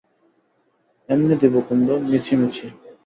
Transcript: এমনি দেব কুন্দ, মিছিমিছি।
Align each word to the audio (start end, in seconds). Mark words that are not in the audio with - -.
এমনি 1.09 1.35
দেব 1.41 1.53
কুন্দ, 1.67 1.87
মিছিমিছি। 2.03 2.65